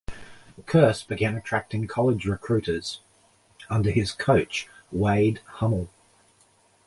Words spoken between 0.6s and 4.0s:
Kearse began attracting college recruiters under